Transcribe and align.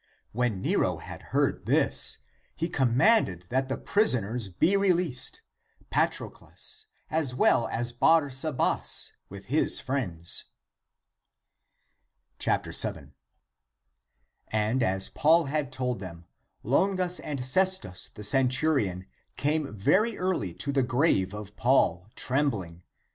'^ 0.01 0.03
When 0.31 0.63
Nero 0.63 0.97
had 0.97 1.21
heard 1.29 1.67
(this), 1.67 2.17
he 2.55 2.67
commanded 2.67 3.45
that 3.49 3.69
the 3.69 3.77
prisoners 3.77 4.49
be 4.49 4.75
released, 4.75 5.43
Patroclus 5.91 6.87
as 7.11 7.35
well 7.35 7.67
as 7.67 7.93
Barsabas 7.93 9.13
with 9.29 9.45
his 9.45 9.79
friends. 9.79 10.45
7. 12.39 13.13
And 14.47 14.81
as 14.81 15.09
Paul 15.09 15.45
had 15.45 15.71
told 15.71 15.99
them, 15.99 16.25
Longus 16.63 17.19
and 17.19 17.45
Ces 17.45 17.77
tus 17.77 18.09
the 18.09 18.23
centurion, 18.23 19.05
came 19.37 19.71
very 19.71 20.17
early 20.17 20.51
to 20.55 20.71
the 20.71 20.81
grave 20.81 21.31
of 21.35 21.55
Paul, 21.55 22.09
trembling. 22.15 22.81